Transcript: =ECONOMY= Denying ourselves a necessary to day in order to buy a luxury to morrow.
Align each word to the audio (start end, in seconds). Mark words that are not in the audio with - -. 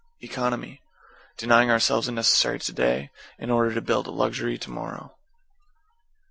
=ECONOMY= 0.19 0.81
Denying 1.37 1.69
ourselves 1.69 2.07
a 2.07 2.11
necessary 2.11 2.57
to 2.57 2.73
day 2.73 3.11
in 3.37 3.51
order 3.51 3.71
to 3.75 3.81
buy 3.83 3.93
a 3.93 3.97
luxury 3.99 4.57
to 4.57 4.69
morrow. 4.71 5.15